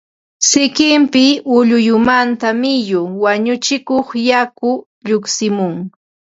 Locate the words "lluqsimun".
5.07-5.75